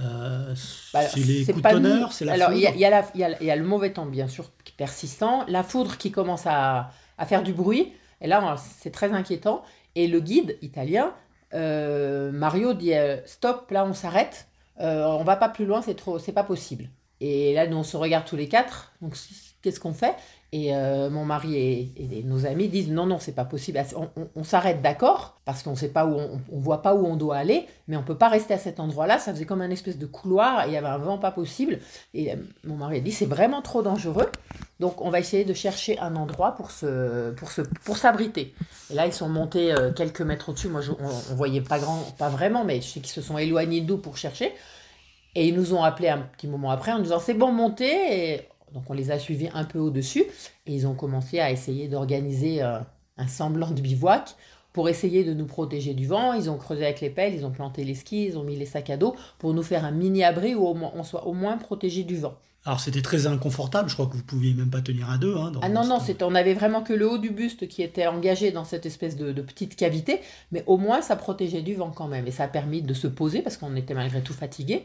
Euh, 0.00 0.54
Bah, 0.92 1.06
c'est 1.06 1.20
les 1.22 1.46
coups 1.46 1.62
pas 1.62 1.74
de 1.74 1.74
tonnerre, 1.74 2.12
c'est 2.12 2.24
la 2.24 2.32
Alors, 2.34 2.52
il 2.52 2.60
y, 2.60 2.66
a- 2.66 2.74
y 2.74 2.84
y 3.14 3.44
y 3.46 3.56
le 3.56 3.64
mauvais 3.64 3.92
temps, 3.92 4.06
bien 4.06 4.26
sûr, 4.28 4.50
qui 4.64 4.72
est 4.72 4.76
persistant, 4.76 5.44
la 5.46 5.62
foudre 5.62 5.98
qui 5.98 6.10
commence 6.10 6.46
à, 6.46 6.90
à 7.18 7.26
faire 7.26 7.42
du 7.44 7.52
bruit, 7.52 7.92
et 8.20 8.26
là, 8.26 8.56
c'est 8.80 8.90
très 8.90 9.12
inquiétant. 9.12 9.62
Et 9.94 10.08
le 10.08 10.20
guide 10.20 10.58
italien, 10.62 11.14
euh, 11.54 12.32
Mario, 12.32 12.74
dit 12.74 12.94
euh, 12.94 13.16
Stop, 13.26 13.70
là, 13.70 13.84
on 13.84 13.94
s'arrête, 13.94 14.48
euh, 14.80 15.04
on 15.04 15.24
va 15.24 15.36
pas 15.36 15.48
plus 15.48 15.66
loin, 15.66 15.82
c'est 15.82 15.94
trop, 15.94 16.18
c'est 16.18 16.32
pas 16.32 16.44
possible. 16.44 16.88
Et 17.20 17.54
là, 17.54 17.66
nous, 17.66 17.76
on 17.76 17.82
se 17.82 17.96
regarde 17.96 18.24
tous 18.24 18.36
les 18.36 18.48
quatre, 18.48 18.92
donc 19.02 19.14
qu'est-ce 19.62 19.80
qu'on 19.80 19.92
fait? 19.92 20.14
Et 20.52 20.72
mon 20.72 21.24
mari 21.24 21.92
et, 21.96 22.22
nos 22.24 22.44
amis 22.46 22.68
disent 22.68 22.90
non, 22.90 23.06
non, 23.06 23.18
c'est 23.20 23.34
pas 23.34 23.44
possible. 23.44 23.80
On, 23.94 24.08
on- 24.34 24.42
s'arrête 24.42 24.82
d'accord? 24.82 25.38
Parce 25.44 25.62
qu'on 25.62 25.76
sait 25.76 25.90
pas 25.90 26.06
où 26.06 26.18
on, 26.18 26.40
voit 26.58 26.82
pas 26.82 26.94
où 26.94 27.06
on 27.06 27.14
doit 27.14 27.36
aller, 27.36 27.66
mais 27.86 27.96
on 27.96 28.02
peut 28.02 28.16
pas 28.16 28.28
rester 28.28 28.54
à 28.54 28.58
cet 28.58 28.80
endroit-là. 28.80 29.18
Ça 29.18 29.32
faisait 29.32 29.44
comme 29.44 29.60
un 29.60 29.70
espèce 29.70 29.98
de 29.98 30.06
couloir. 30.06 30.66
Il 30.66 30.72
y 30.72 30.76
avait 30.76 30.88
un 30.88 30.98
vent 30.98 31.18
pas 31.18 31.30
possible. 31.30 31.78
Et 32.14 32.32
mon 32.64 32.76
mari 32.76 32.96
a 32.96 33.00
dit 33.00 33.12
c'est 33.12 33.26
vraiment 33.26 33.62
trop 33.62 33.82
dangereux. 33.82 34.30
Donc 34.80 35.02
on 35.02 35.10
va 35.10 35.20
essayer 35.20 35.44
de 35.44 35.52
chercher 35.52 35.98
un 35.98 36.16
endroit 36.16 36.52
pour 36.52 36.70
se 36.70 37.30
pour 37.32 37.52
se 37.52 37.60
pour 37.84 37.98
s'abriter. 37.98 38.54
Et 38.90 38.94
là 38.94 39.06
ils 39.06 39.12
sont 39.12 39.28
montés 39.28 39.72
euh, 39.72 39.92
quelques 39.92 40.22
mètres 40.22 40.48
au-dessus. 40.48 40.68
Moi 40.68 40.80
je, 40.80 40.92
on, 40.92 40.96
on 41.04 41.34
voyait 41.36 41.60
pas 41.60 41.78
grand, 41.78 41.98
pas 42.18 42.30
vraiment, 42.30 42.64
mais 42.64 42.80
je 42.80 42.88
sais 42.88 43.00
qu'ils 43.00 43.12
se 43.12 43.20
sont 43.20 43.36
éloignés 43.36 43.82
d'où 43.82 43.98
pour 43.98 44.16
chercher. 44.16 44.52
Et 45.34 45.46
ils 45.48 45.54
nous 45.54 45.74
ont 45.74 45.82
appelé 45.84 46.08
un 46.08 46.18
petit 46.18 46.48
moment 46.48 46.70
après 46.70 46.92
en 46.92 46.96
nous 46.96 47.04
disant 47.04 47.20
c'est 47.20 47.34
bon 47.34 47.52
montez. 47.52 48.48
Donc 48.72 48.84
on 48.88 48.94
les 48.94 49.10
a 49.10 49.18
suivis 49.18 49.50
un 49.52 49.64
peu 49.64 49.78
au-dessus 49.78 50.24
et 50.66 50.74
ils 50.74 50.86
ont 50.86 50.94
commencé 50.94 51.40
à 51.40 51.50
essayer 51.50 51.86
d'organiser 51.88 52.62
euh, 52.62 52.78
un 53.18 53.26
semblant 53.28 53.70
de 53.70 53.80
bivouac 53.82 54.34
pour 54.72 54.88
essayer 54.88 55.24
de 55.24 55.34
nous 55.34 55.46
protéger 55.46 55.92
du 55.92 56.06
vent. 56.06 56.32
Ils 56.32 56.48
ont 56.48 56.56
creusé 56.56 56.84
avec 56.84 57.02
les 57.02 57.10
pelles, 57.10 57.34
ils 57.34 57.44
ont 57.44 57.50
planté 57.50 57.84
les 57.84 57.94
skis, 57.94 58.26
ils 58.26 58.38
ont 58.38 58.44
mis 58.44 58.56
les 58.56 58.66
sacs 58.66 58.88
à 58.90 58.96
dos 58.96 59.14
pour 59.38 59.52
nous 59.52 59.62
faire 59.62 59.84
un 59.84 59.90
mini 59.90 60.24
abri 60.24 60.54
où 60.54 60.66
on 60.66 61.02
soit 61.04 61.26
au 61.26 61.34
moins 61.34 61.58
protégé 61.58 62.04
du 62.04 62.16
vent. 62.16 62.34
Alors 62.66 62.78
c'était 62.78 63.00
très 63.00 63.26
inconfortable, 63.26 63.88
je 63.88 63.94
crois 63.94 64.06
que 64.06 64.12
vous 64.12 64.22
pouviez 64.22 64.52
même 64.52 64.68
pas 64.68 64.82
tenir 64.82 65.10
à 65.10 65.16
deux. 65.16 65.34
Hein, 65.34 65.50
dans 65.50 65.60
Ah 65.62 65.70
non, 65.70 65.86
non, 65.86 65.98
c'était, 65.98 66.24
on 66.24 66.34
avait 66.34 66.52
vraiment 66.52 66.82
que 66.82 66.92
le 66.92 67.10
haut 67.10 67.16
du 67.16 67.30
buste 67.30 67.68
qui 67.68 67.82
était 67.82 68.06
engagé 68.06 68.50
dans 68.50 68.64
cette 68.64 68.84
espèce 68.84 69.16
de, 69.16 69.32
de 69.32 69.42
petite 69.42 69.76
cavité, 69.76 70.20
mais 70.52 70.62
au 70.66 70.76
moins 70.76 71.00
ça 71.00 71.16
protégeait 71.16 71.62
du 71.62 71.74
vent 71.74 71.90
quand 71.90 72.06
même. 72.06 72.26
Et 72.26 72.30
ça 72.30 72.44
a 72.44 72.48
permis 72.48 72.82
de 72.82 72.92
se 72.92 73.06
poser 73.06 73.40
parce 73.40 73.56
qu'on 73.56 73.76
était 73.76 73.94
malgré 73.94 74.20
tout 74.20 74.34
fatigué. 74.34 74.84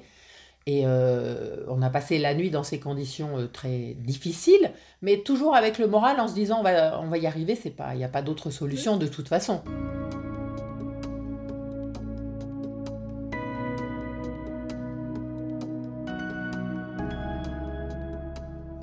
Et 0.68 0.82
euh, 0.86 1.64
on 1.68 1.82
a 1.84 1.92
passé 1.92 2.18
la 2.18 2.34
nuit 2.34 2.50
dans 2.50 2.64
ces 2.64 2.80
conditions 2.80 3.38
euh, 3.38 3.48
très 3.48 3.96
difficiles, 4.00 4.72
mais 5.04 5.18
toujours 5.18 5.56
avec 5.56 5.78
le 5.78 5.86
moral 5.86 6.20
en 6.20 6.28
se 6.28 6.34
disant 6.34 6.62
on 6.62 6.64
va, 6.64 7.00
on 7.02 7.08
va 7.08 7.20
y 7.20 7.28
arriver, 7.28 7.56
c'est 7.56 7.70
pas, 7.70 7.94
il 7.94 7.98
n'y 7.98 8.04
a 8.04 8.10
pas 8.10 8.24
d'autre 8.24 8.50
solution 8.50 8.98
de 8.98 9.06
toute 9.06 9.28
façon. 9.28 9.62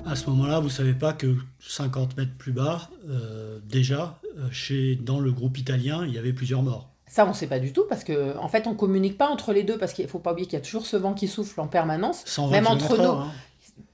À 0.05 0.15
ce 0.15 0.29
moment-là, 0.29 0.59
vous 0.59 0.69
savez 0.69 0.93
pas 0.93 1.13
que 1.13 1.35
50 1.61 2.17
mètres 2.17 2.35
plus 2.37 2.51
bas, 2.51 2.89
euh, 3.09 3.59
déjà, 3.65 4.19
euh, 4.37 4.47
chez, 4.51 4.95
dans 4.95 5.19
le 5.19 5.31
groupe 5.31 5.57
italien, 5.57 6.05
il 6.05 6.13
y 6.13 6.17
avait 6.17 6.33
plusieurs 6.33 6.61
morts. 6.61 6.89
Ça, 7.07 7.25
on 7.25 7.29
ne 7.29 7.33
sait 7.33 7.47
pas 7.47 7.59
du 7.59 7.71
tout 7.71 7.85
parce 7.87 8.03
que 8.03 8.35
en 8.37 8.47
fait, 8.47 8.67
on 8.67 8.73
communique 8.73 9.17
pas 9.17 9.29
entre 9.29 9.53
les 9.53 9.63
deux 9.63 9.77
parce 9.77 9.93
qu'il 9.93 10.07
faut 10.07 10.19
pas 10.19 10.31
oublier 10.31 10.47
qu'il 10.47 10.57
y 10.57 10.61
a 10.61 10.65
toujours 10.65 10.85
ce 10.85 10.97
vent 10.97 11.13
qui 11.13 11.27
souffle 11.27 11.59
en 11.61 11.67
permanence. 11.67 12.23
120 12.25 12.51
Même 12.51 12.67
entre 12.67 12.97
nous, 12.97 13.03
heure, 13.03 13.19
hein. 13.19 13.31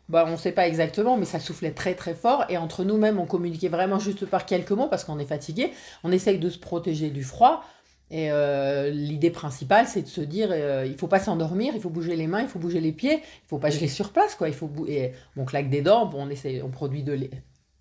Bah, 0.09 0.25
on 0.27 0.31
ne 0.31 0.37
sait 0.37 0.51
pas 0.51 0.67
exactement, 0.67 1.17
mais 1.17 1.25
ça 1.25 1.39
soufflait 1.39 1.71
très 1.71 1.93
très 1.93 2.15
fort. 2.15 2.45
Et 2.49 2.57
entre 2.57 2.83
nous-mêmes, 2.83 3.19
on 3.19 3.27
communiquait 3.27 3.69
vraiment 3.69 3.99
juste 3.99 4.25
par 4.25 4.47
quelques 4.47 4.71
mots 4.71 4.87
parce 4.87 5.03
qu'on 5.03 5.19
est 5.19 5.25
fatigué. 5.25 5.71
On 6.03 6.11
essaye 6.11 6.39
de 6.39 6.49
se 6.49 6.57
protéger 6.57 7.11
du 7.11 7.23
froid. 7.23 7.63
Et 8.11 8.31
euh, 8.31 8.89
l'idée 8.89 9.29
principale, 9.29 9.85
c'est 9.87 10.01
de 10.01 10.07
se 10.07 10.21
dire, 10.21 10.49
euh, 10.51 10.85
il 10.87 10.97
faut 10.97 11.07
pas 11.07 11.19
s'endormir, 11.19 11.73
il 11.75 11.81
faut 11.81 11.91
bouger 11.91 12.15
les 12.15 12.25
mains, 12.27 12.41
il 12.41 12.47
faut 12.47 12.57
bouger 12.59 12.81
les 12.81 12.91
pieds, 12.91 13.17
il 13.17 13.47
faut 13.47 13.59
pas 13.59 13.69
geler 13.69 13.87
sur 13.87 14.11
place, 14.11 14.35
quoi. 14.35 14.47
Il 14.49 14.55
faut 14.55 14.69
et 14.87 15.11
on 15.37 15.45
claque 15.45 15.69
des 15.69 15.81
dents, 15.81 16.07
bon, 16.07 16.25
on 16.25 16.29
essaye, 16.29 16.61
on 16.63 16.69
produit 16.71 17.03
de 17.03 17.13
l'é- 17.13 17.29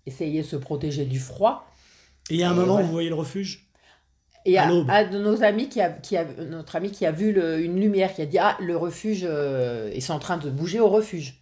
essayer 0.05 0.41
de 0.41 0.47
se 0.47 0.55
protéger 0.55 1.05
du 1.05 1.19
froid. 1.19 1.65
Et 2.29 2.35
il 2.35 2.39
y 2.39 2.43
a 2.43 2.49
un 2.49 2.53
Et 2.53 2.55
moment 2.55 2.73
voilà. 2.73 2.83
où 2.83 2.85
vous 2.85 2.91
voyez 2.91 3.09
le 3.09 3.15
refuge? 3.15 3.67
Et 4.45 4.57
À 4.57 4.63
à, 4.63 4.65
l'aube. 4.65 4.87
un 4.87 5.09
de 5.09 5.17
nos 5.19 5.43
amis 5.43 5.69
qui 5.69 5.81
a, 5.81 5.89
qui 5.89 6.15
a- 6.17 6.25
notre 6.25 6.75
ami 6.75 6.91
qui 6.91 7.05
a 7.05 7.11
vu 7.11 7.31
le- 7.33 7.59
une 7.61 7.79
lumière, 7.79 8.13
qui 8.13 8.21
a 8.21 8.25
dit 8.25 8.37
ah 8.39 8.57
le 8.61 8.77
refuge, 8.77 9.21
euh, 9.23 9.91
ils 9.95 10.01
sont 10.01 10.13
en 10.13 10.19
train 10.19 10.37
de 10.37 10.49
bouger 10.49 10.79
au 10.79 10.89
refuge. 10.89 11.38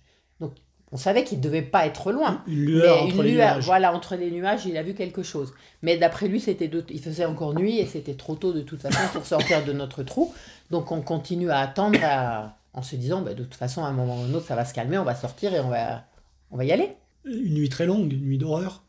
On 0.93 0.97
savait 0.97 1.23
qu'il 1.25 1.41
devait 1.41 1.61
pas 1.63 1.85
être 1.85 2.11
loin. 2.13 2.41
Une 2.47 2.65
lueur 2.65 2.95
Mais 2.95 3.01
entre 3.07 3.15
une 3.17 3.23
les 3.23 3.31
lueur, 3.33 3.53
nuages. 3.55 3.65
Voilà, 3.65 3.93
entre 3.93 4.15
les 4.15 4.31
nuages, 4.31 4.65
il 4.65 4.77
a 4.77 4.83
vu 4.83 4.93
quelque 4.93 5.21
chose. 5.21 5.53
Mais 5.81 5.97
d'après 5.97 6.27
lui, 6.29 6.39
c'était 6.39 6.69
de- 6.69 6.85
il 6.89 7.01
faisait 7.01 7.25
encore 7.25 7.53
nuit 7.53 7.79
et 7.79 7.85
c'était 7.85 8.13
trop 8.13 8.35
tôt 8.35 8.53
de 8.53 8.61
toute 8.61 8.81
façon 8.81 8.99
pour 9.11 9.25
sortir 9.25 9.65
de 9.65 9.73
notre 9.73 10.03
trou. 10.03 10.33
Donc 10.71 10.91
on 10.93 11.01
continue 11.01 11.49
à 11.51 11.59
attendre 11.59 11.99
à- 12.03 12.55
en 12.73 12.81
se 12.83 12.95
disant, 12.95 13.21
bah, 13.21 13.33
de 13.33 13.43
toute 13.43 13.55
façon, 13.55 13.83
à 13.83 13.87
un 13.87 13.91
moment 13.91 14.17
ou 14.17 14.21
à 14.21 14.25
un 14.25 14.33
autre, 14.33 14.45
ça 14.45 14.55
va 14.55 14.63
se 14.63 14.73
calmer, 14.73 14.97
on 14.97 15.03
va 15.03 15.15
sortir 15.15 15.53
et 15.53 15.59
on 15.59 15.69
va, 15.69 16.03
on 16.51 16.57
va 16.57 16.63
y 16.63 16.71
aller. 16.71 16.91
Une 17.25 17.55
nuit 17.55 17.69
très 17.69 17.85
longue, 17.85 18.13
une 18.13 18.21
nuit 18.25 18.37
d'horreur. 18.37 18.83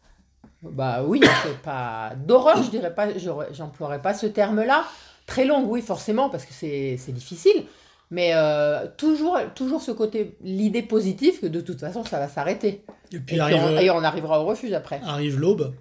Bah 0.62 1.02
oui, 1.05 1.21
c'est 1.43 1.59
pas 1.62 2.12
d'horreur, 2.17 2.62
je 2.62 2.71
dirais 2.71 2.95
pas, 2.95 3.09
j'emploierais 3.52 4.02
pas 4.02 4.12
ce 4.14 4.26
terme-là. 4.26 4.85
Très 5.26 5.45
longue, 5.45 5.69
oui, 5.71 5.83
forcément, 5.83 6.31
parce 6.31 6.45
que 6.45 6.52
c'est 6.52 6.97
difficile. 7.12 7.64
Mais 8.10 8.32
euh, 8.34 8.86
toujours, 8.96 9.36
toujours 9.54 9.82
ce 9.82 9.90
côté, 9.90 10.36
l'idée 10.40 10.82
positive 10.82 11.40
que 11.40 11.46
de 11.46 11.60
toute 11.60 11.80
façon, 11.80 12.04
ça 12.04 12.18
va 12.18 12.28
s'arrêter. 12.28 12.84
Et 13.12 13.16
Et, 13.16 13.18
puis 13.20 13.36
puis 13.36 13.40
arrive, 13.40 13.62
on, 13.62 13.78
et 13.78 13.90
on 13.90 14.02
arrivera 14.02 14.40
au 14.42 14.46
refuge 14.46 14.72
après. 14.72 15.00
arrive 15.00 15.38
l'aube. 15.38 15.74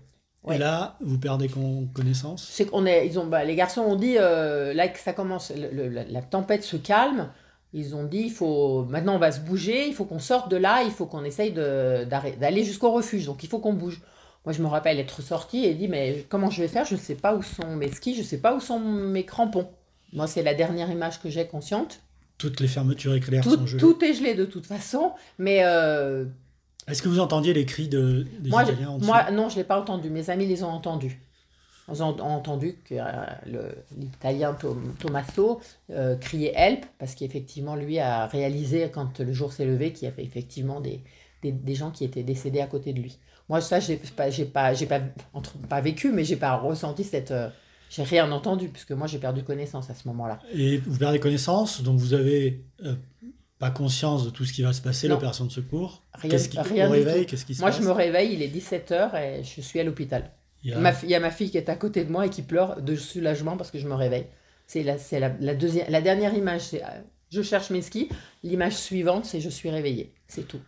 Et 0.49 0.57
là, 0.57 0.97
vous 1.01 1.17
perdez 1.19 1.49
con- 1.49 1.87
connaissance 1.93 2.47
C'est 2.49 2.65
qu'on 2.65 2.85
est, 2.85 3.05
ils 3.07 3.19
ont, 3.19 3.25
bah, 3.27 3.43
les 3.43 3.55
garçons 3.55 3.81
ont 3.81 3.95
dit, 3.95 4.17
euh, 4.17 4.73
là 4.73 4.87
que 4.87 4.99
ça 4.99 5.13
commence, 5.13 5.51
le- 5.51 5.69
le- 5.71 5.89
la, 5.89 6.03
la 6.05 6.21
tempête 6.21 6.63
se 6.63 6.77
calme. 6.77 7.29
Ils 7.73 7.95
ont 7.95 8.05
dit, 8.05 8.19
il 8.19 8.31
faut, 8.31 8.85
maintenant 8.85 9.15
on 9.15 9.19
va 9.19 9.31
se 9.31 9.41
bouger, 9.41 9.87
il 9.87 9.93
faut 9.93 10.05
qu'on 10.05 10.19
sorte 10.19 10.49
de 10.49 10.55
là, 10.57 10.83
il 10.83 10.91
faut 10.91 11.05
qu'on 11.05 11.25
essaye 11.25 11.51
d'aller 11.51 12.63
jusqu'au 12.63 12.91
refuge. 12.91 13.25
Donc 13.25 13.43
il 13.43 13.49
faut 13.49 13.59
qu'on 13.59 13.73
bouge. 13.73 14.01
Moi, 14.45 14.53
je 14.53 14.61
me 14.61 14.67
rappelle 14.67 14.99
être 14.99 15.21
sortie 15.21 15.65
et 15.65 15.73
dit, 15.73 15.87
mais 15.89 16.25
comment 16.29 16.49
je 16.49 16.61
vais 16.61 16.69
faire? 16.69 16.85
Je 16.85 16.95
ne 16.95 16.99
sais 16.99 17.15
pas 17.15 17.35
où 17.35 17.43
sont 17.43 17.75
mes 17.75 17.91
skis, 17.91 18.13
je 18.15 18.21
ne 18.21 18.25
sais 18.25 18.37
pas 18.39 18.55
où 18.55 18.59
sont 18.61 18.79
mes 18.79 19.25
crampons. 19.25 19.67
Moi, 20.13 20.27
c'est 20.27 20.43
la 20.43 20.53
dernière 20.53 20.89
image 20.89 21.21
que 21.21 21.29
j'ai 21.29 21.45
consciente. 21.47 21.99
Toutes 22.37 22.59
les 22.59 22.67
fermetures 22.67 23.13
éclair 23.15 23.43
Tout, 23.43 23.55
sont 23.55 23.65
gelées. 23.65 23.79
tout 23.79 24.03
est 24.03 24.13
gelé 24.13 24.35
de 24.35 24.45
toute 24.45 24.65
façon, 24.65 25.11
mais 25.39 25.61
euh, 25.63 26.25
Est-ce 26.87 27.01
que 27.01 27.09
vous 27.09 27.19
entendiez 27.19 27.53
les 27.53 27.65
cris 27.65 27.87
de, 27.87 28.25
des 28.39 28.49
moi, 28.49 28.63
Italiens 28.63 28.89
en 28.91 28.99
moi, 28.99 29.31
non, 29.31 29.49
je 29.49 29.55
ne 29.55 29.59
l'ai 29.61 29.63
pas 29.65 29.79
entendu. 29.79 30.09
Mes 30.09 30.29
amis 30.29 30.45
les 30.45 30.63
ont 30.63 30.69
entendus. 30.69 31.19
Ils 31.91 32.03
ont 32.03 32.09
ont 32.19 32.21
entendu 32.21 32.75
que 32.83 32.95
euh, 32.95 33.71
l'Italien 33.97 34.53
Tom- 34.53 34.93
Tommaso 34.99 35.61
euh, 35.89 36.15
criait 36.17 36.51
help 36.55 36.85
parce 36.99 37.15
qu'effectivement, 37.15 37.75
lui 37.75 37.97
a 37.99 38.27
réalisé 38.27 38.89
quand 38.93 39.19
le 39.19 39.31
jour 39.33 39.53
s'est 39.53 39.65
levé 39.65 39.93
qu'il 39.93 40.07
y 40.07 40.11
avait 40.11 40.23
effectivement 40.25 40.81
des, 40.81 40.99
des, 41.43 41.51
des 41.53 41.75
gens 41.75 41.91
qui 41.91 42.03
étaient 42.03 42.23
décédés 42.23 42.59
à 42.59 42.67
côté 42.67 42.91
de 42.93 42.99
lui. 43.01 43.17
Moi, 43.49 43.61
ça, 43.61 43.79
j'ai 43.79 43.95
pas, 44.17 44.29
j'ai 44.29 44.43
pas, 44.45 44.73
j'ai 44.73 44.85
pas, 44.85 44.99
entre- 45.33 45.57
pas 45.69 45.79
vécu, 45.79 46.11
mais 46.11 46.25
j'ai 46.25 46.35
pas 46.35 46.55
ressenti 46.57 47.03
cette. 47.05 47.31
J'ai 47.89 48.03
rien 48.03 48.31
entendu 48.31 48.69
puisque 48.69 48.91
moi, 48.91 49.07
j'ai 49.07 49.17
perdu 49.19 49.43
connaissance 49.43 49.89
à 49.89 49.93
ce 49.95 50.07
moment-là. 50.07 50.39
Et 50.53 50.77
vous 50.77 50.97
perdez 50.97 51.19
connaissance, 51.19 51.81
donc 51.81 51.97
vous 51.99 52.13
avez 52.13 52.63
euh, 52.83 52.95
pas 53.59 53.71
conscience 53.71 54.25
de 54.25 54.29
tout 54.29 54.45
ce 54.45 54.53
qui 54.53 54.61
va 54.61 54.73
se 54.73 54.81
passer, 54.81 55.07
l'opération 55.07 55.45
de 55.45 55.51
secours. 55.51 56.03
Rien- 56.13 56.29
Qu'est-ce 56.31 56.49
qui, 56.49 56.59
rien 56.59 56.87
au 56.87 56.91
réveil, 56.91 57.25
qu'est-ce 57.25 57.45
qui 57.45 57.55
se 57.55 57.61
Moi, 57.61 57.69
passe 57.71 57.79
je 57.81 57.85
me 57.85 57.91
réveille, 57.91 58.33
il 58.33 58.41
est 58.41 58.47
17h 58.49 59.15
et 59.15 59.43
je 59.43 59.61
suis 59.61 59.79
à 59.79 59.83
l'hôpital. 59.83 60.31
Il 60.63 60.71
y 60.71 60.73
a- 60.73 60.79
Ma 60.79 60.91
fi- 60.91 61.05
Il 61.05 61.11
y 61.11 61.15
a 61.15 61.19
ma 61.19 61.31
fille 61.31 61.49
qui 61.51 61.57
est 61.57 61.69
à 61.69 61.75
côté 61.75 62.03
de 62.03 62.11
moi 62.11 62.25
et 62.25 62.29
qui 62.29 62.41
pleure 62.41 62.81
de 62.81 62.95
soulagement 62.95 63.57
parce 63.57 63.71
que 63.71 63.79
je 63.79 63.87
me 63.87 63.93
réveille. 63.95 64.25
C'est 64.67 64.83
la, 64.83 64.97
c'est 64.97 65.19
la, 65.19 65.31
la 65.39 65.55
deuxième, 65.55 65.85
la 65.89 66.01
dernière 66.01 66.33
image, 66.33 66.61
c'est 66.61 66.83
euh, 66.83 66.87
je 67.31 67.41
cherche 67.41 67.69
mes 67.69 67.81
skis. 67.81 68.09
L'image 68.43 68.75
suivante, 68.75 69.25
c'est 69.25 69.39
je 69.39 69.49
suis 69.49 69.69
réveillée. 69.69 70.13
C'est 70.27 70.45
tout. 70.47 70.59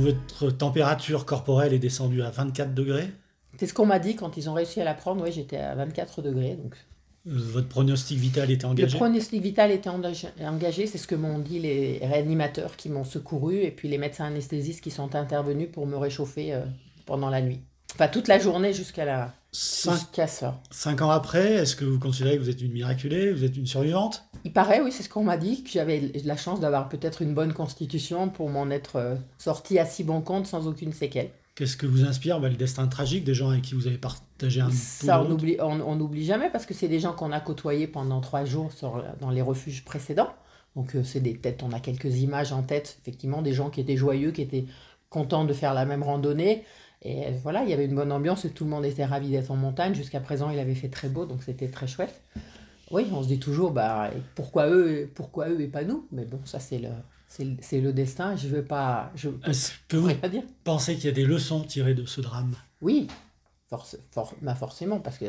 Votre 0.00 0.50
température 0.50 1.24
corporelle 1.26 1.72
est 1.72 1.78
descendue 1.78 2.22
à 2.22 2.30
24 2.30 2.74
degrés. 2.74 3.10
C'est 3.58 3.66
ce 3.66 3.74
qu'on 3.74 3.86
m'a 3.86 3.98
dit 3.98 4.16
quand 4.16 4.36
ils 4.36 4.48
ont 4.48 4.54
réussi 4.54 4.80
à 4.80 4.84
la 4.84 4.94
prendre. 4.94 5.22
Oui, 5.22 5.32
j'étais 5.32 5.58
à 5.58 5.74
24 5.74 6.22
degrés. 6.22 6.56
Donc. 6.56 6.74
Euh, 7.26 7.32
Votre 7.34 7.68
pronostic 7.68 8.18
vital 8.18 8.50
était 8.50 8.64
Le 8.66 8.70
engagé. 8.70 8.96
pronostic 8.96 9.42
vital 9.42 9.70
était 9.70 9.90
engagé, 9.90 10.86
c'est 10.86 10.96
ce 10.98 11.06
que 11.06 11.14
m'ont 11.14 11.38
dit 11.38 11.58
les 11.58 11.98
réanimateurs 12.02 12.76
qui 12.76 12.88
m'ont 12.88 13.04
secouru 13.04 13.56
et 13.60 13.70
puis 13.70 13.88
les 13.88 13.98
médecins 13.98 14.24
anesthésistes 14.26 14.80
qui 14.80 14.90
sont 14.90 15.14
intervenus 15.14 15.68
pour 15.70 15.86
me 15.86 15.96
réchauffer 15.96 16.54
euh, 16.54 16.60
pendant 17.06 17.28
la 17.28 17.42
nuit. 17.42 17.60
Enfin, 17.94 18.08
toute 18.08 18.28
la 18.28 18.38
journée 18.38 18.72
jusqu'à 18.72 19.04
la 19.04 19.34
Cinq, 19.52 19.94
jusqu'à 19.94 20.28
ça. 20.28 20.62
cinq 20.70 21.02
ans 21.02 21.10
après, 21.10 21.54
est-ce 21.54 21.74
que 21.74 21.84
vous 21.84 21.98
considérez 21.98 22.36
que 22.38 22.42
vous 22.42 22.50
êtes 22.50 22.62
une 22.62 22.72
miraculée, 22.72 23.32
vous 23.32 23.44
êtes 23.44 23.56
une 23.56 23.66
survivante? 23.66 24.24
Il 24.44 24.52
paraît, 24.52 24.80
oui, 24.80 24.90
c'est 24.92 25.02
ce 25.02 25.08
qu'on 25.08 25.24
m'a 25.24 25.36
dit, 25.36 25.62
que 25.62 25.70
j'avais 25.70 26.12
la 26.24 26.36
chance 26.36 26.60
d'avoir 26.60 26.88
peut-être 26.88 27.22
une 27.22 27.34
bonne 27.34 27.52
constitution 27.52 28.28
pour 28.28 28.48
m'en 28.48 28.70
être 28.70 28.96
euh, 28.96 29.16
sortie 29.38 29.78
à 29.78 29.86
si 29.86 30.04
bon 30.04 30.20
compte 30.20 30.46
sans 30.46 30.66
aucune 30.66 30.92
séquelle. 30.92 31.30
Qu'est-ce 31.54 31.76
que 31.76 31.86
vous 31.86 32.04
inspire 32.04 32.40
bah, 32.40 32.48
Le 32.48 32.56
destin 32.56 32.86
tragique 32.86 33.24
des 33.24 33.34
gens 33.34 33.50
avec 33.50 33.62
qui 33.62 33.74
vous 33.74 33.86
avez 33.86 33.98
partagé 33.98 34.60
un 34.62 34.70
Ça, 34.70 35.20
on 35.20 35.24
route. 35.24 35.32
oublie, 35.32 35.56
on 35.60 35.80
on 35.80 35.96
n'oublie 35.96 36.24
jamais 36.24 36.48
parce 36.50 36.64
que 36.64 36.72
c'est 36.72 36.88
des 36.88 37.00
gens 37.00 37.12
qu'on 37.12 37.32
a 37.32 37.40
côtoyés 37.40 37.86
pendant 37.86 38.20
trois 38.20 38.44
jours 38.44 38.72
sur, 38.72 39.04
dans 39.20 39.30
les 39.30 39.42
refuges 39.42 39.84
précédents. 39.84 40.32
Donc, 40.76 40.94
euh, 40.94 41.02
c'est 41.04 41.20
des 41.20 41.36
têtes, 41.36 41.62
on 41.62 41.72
a 41.72 41.80
quelques 41.80 42.18
images 42.20 42.52
en 42.52 42.62
tête, 42.62 42.98
effectivement, 43.02 43.42
des 43.42 43.52
gens 43.52 43.70
qui 43.70 43.80
étaient 43.80 43.96
joyeux, 43.96 44.30
qui 44.30 44.42
étaient 44.42 44.64
contents 45.10 45.44
de 45.44 45.52
faire 45.52 45.74
la 45.74 45.84
même 45.84 46.02
randonnée. 46.02 46.64
Et 47.02 47.26
euh, 47.26 47.30
voilà, 47.42 47.62
il 47.64 47.70
y 47.70 47.72
avait 47.72 47.86
une 47.86 47.94
bonne 47.94 48.12
ambiance 48.12 48.44
et 48.44 48.50
tout 48.50 48.64
le 48.64 48.70
monde 48.70 48.84
était 48.84 49.04
ravi 49.04 49.30
d'être 49.30 49.50
en 49.50 49.56
montagne. 49.56 49.94
Jusqu'à 49.94 50.20
présent, 50.20 50.48
il 50.50 50.58
avait 50.58 50.74
fait 50.74 50.88
très 50.88 51.08
beau, 51.08 51.26
donc 51.26 51.42
c'était 51.42 51.68
très 51.68 51.86
chouette. 51.86 52.22
Oui, 52.90 53.06
on 53.12 53.22
se 53.22 53.28
dit 53.28 53.38
toujours, 53.38 53.70
bah, 53.70 54.10
pourquoi 54.34 54.68
eux, 54.68 55.08
pourquoi 55.14 55.48
eux 55.48 55.60
et 55.60 55.68
pas 55.68 55.84
nous? 55.84 56.06
Mais 56.10 56.24
bon, 56.24 56.40
ça, 56.44 56.58
c'est 56.58 56.78
le, 56.78 56.88
c'est 57.28 57.80
le, 57.80 57.92
destin. 57.92 58.34
Je 58.36 58.48
veux 58.48 58.64
pas. 58.64 59.12
Je 59.14 59.28
Est-ce 59.46 59.72
que 59.88 59.96
vous 59.96 60.10
dire. 60.28 60.42
pensez 60.64 60.96
qu'il 60.96 61.04
y 61.04 61.08
a 61.08 61.12
des 61.12 61.24
leçons 61.24 61.62
tirées 61.62 61.94
de 61.94 62.04
ce 62.06 62.20
drame? 62.20 62.56
Oui, 62.80 63.08
force, 63.68 63.98
for- 64.12 64.34
bah 64.42 64.54
forcément, 64.54 65.00
parce 65.00 65.18
que 65.18 65.26